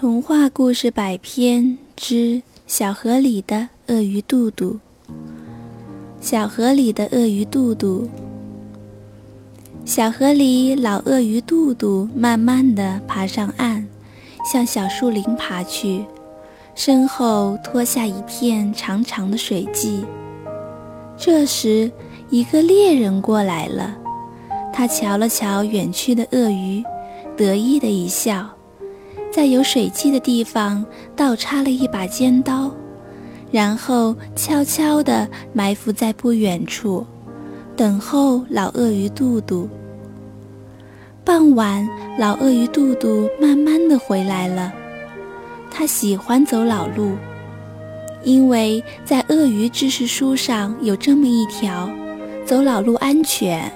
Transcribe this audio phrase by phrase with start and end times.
[0.00, 4.78] 童话故事百篇之小河里的鳄鱼肚肚。
[6.20, 8.08] 小河里的鳄鱼肚肚。
[9.84, 13.88] 小河里，老鳄鱼肚肚慢慢地爬上岸，
[14.44, 16.04] 向小树林爬去，
[16.76, 20.04] 身后拖下一片长长的水迹。
[21.16, 21.90] 这时，
[22.30, 23.96] 一个猎人过来了，
[24.72, 26.84] 他瞧了瞧远去的鳄鱼，
[27.36, 28.48] 得意地一笑。
[29.38, 30.84] 在有水迹的地方
[31.14, 32.72] 倒插了一把尖刀，
[33.52, 37.06] 然后悄悄地埋伏在不远处，
[37.76, 39.68] 等候老鳄鱼肚肚。
[41.24, 44.72] 傍晚，老鳄鱼肚肚慢慢地回来了。
[45.70, 47.12] 他喜欢走老路，
[48.24, 51.88] 因为在鳄鱼知识书上有这么一条：
[52.44, 53.70] 走老路安全。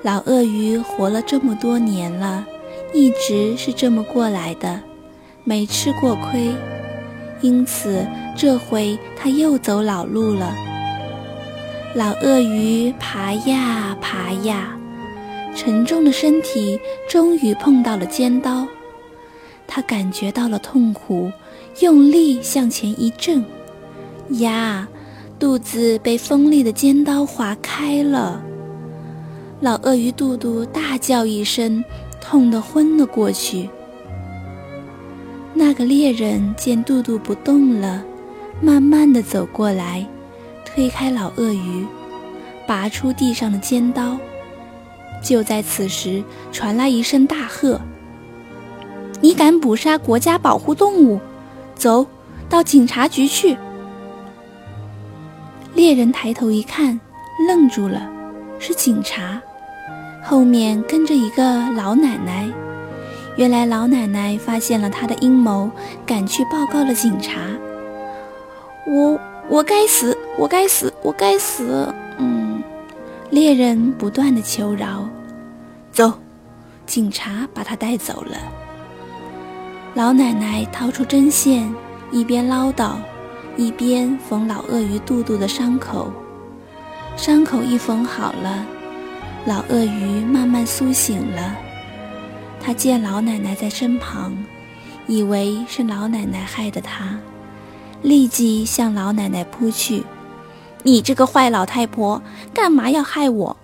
[0.00, 2.46] 老鳄鱼活了这么多年了。
[2.94, 4.80] 一直是这么过来的，
[5.44, 6.54] 没吃过亏，
[7.40, 8.06] 因此
[8.36, 10.54] 这回他又走老路了。
[11.94, 14.76] 老鳄鱼爬呀爬呀，
[15.54, 18.66] 沉重的身体终于碰到了尖刀，
[19.66, 21.30] 他感觉到了痛苦，
[21.80, 23.44] 用力向前一震，
[24.40, 24.88] 呀，
[25.38, 28.42] 肚子被锋利的尖刀划开了。
[29.60, 31.84] 老鳄鱼肚肚大叫一声。
[32.28, 33.70] 痛得昏了过去。
[35.54, 38.04] 那个猎人见肚肚不动了，
[38.60, 40.06] 慢慢的走过来，
[40.62, 41.86] 推开老鳄鱼，
[42.66, 44.18] 拔出地上的尖刀。
[45.22, 47.80] 就在此时，传来一声大喝
[49.22, 51.18] ：“你敢捕杀国家保护动物？
[51.74, 52.06] 走
[52.50, 53.56] 到警察局去！”
[55.74, 57.00] 猎人抬头一看，
[57.48, 58.06] 愣住了，
[58.58, 59.40] 是警察。
[60.28, 62.46] 后面跟着一个老奶奶，
[63.36, 65.70] 原来老奶奶发现了他的阴谋，
[66.04, 67.40] 赶去报告了警察。
[68.86, 69.18] 我
[69.48, 71.90] 我该死，我该死，我该死！
[72.18, 72.62] 嗯，
[73.30, 75.08] 猎人不断的求饶。
[75.90, 76.12] 走，
[76.84, 78.36] 警察把他带走了。
[79.94, 81.74] 老奶奶掏出针线，
[82.12, 82.96] 一边唠叨，
[83.56, 86.12] 一边缝老鳄鱼肚肚的伤口。
[87.16, 88.66] 伤口一缝好了。
[89.46, 91.56] 老鳄鱼慢慢苏醒了，
[92.60, 94.36] 他见老奶奶在身旁，
[95.06, 97.18] 以为是老奶奶害的他，
[98.02, 100.02] 立即向老奶奶扑去
[100.84, 102.20] ：“你这个坏老太婆，
[102.52, 103.56] 干嘛要害我？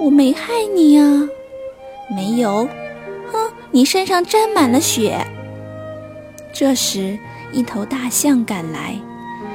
[0.00, 1.28] 我没害你啊！
[2.10, 2.66] 没有，
[3.30, 5.24] 哼，你身上沾满了血。”
[6.52, 7.16] 这时，
[7.52, 8.96] 一头大象赶来，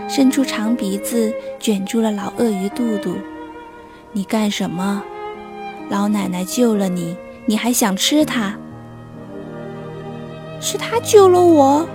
[0.07, 3.15] 伸出长鼻子卷住了老鳄鱼肚肚
[4.13, 5.03] ：“你干什么？”
[5.89, 7.15] 老奶奶救了你，
[7.45, 8.53] 你还想吃它？
[10.59, 11.87] 是他救了我。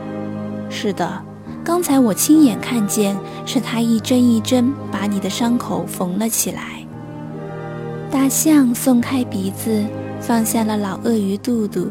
[0.71, 1.23] 是的，
[1.65, 6.63] 刚才我亲眼看见，是他一针一针把你的伤口缝了起来。
[8.11, 9.85] 大象松开鼻子，
[10.21, 11.91] 放下了老鳄鱼肚肚。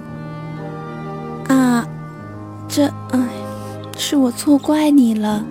[1.50, 1.86] 啊，
[2.68, 3.20] 这，哎，
[3.98, 5.44] 是我错怪你了。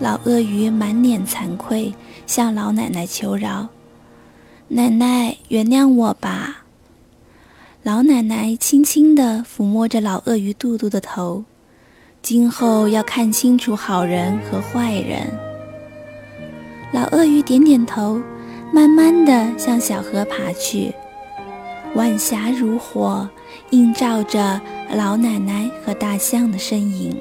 [0.00, 1.94] 老鳄鱼满脸惭愧，
[2.26, 3.68] 向老奶奶求饶。
[4.74, 6.64] 奶奶，原谅我吧。
[7.82, 11.44] 老奶奶轻轻地抚摸着老鳄鱼肚肚的头，
[12.22, 15.30] 今后要看清楚好人和坏人。
[16.90, 18.18] 老鳄鱼点点头，
[18.72, 20.90] 慢慢地向小河爬去。
[21.94, 23.28] 晚霞如火，
[23.72, 24.58] 映照着
[24.94, 27.14] 老奶奶和大象的身影。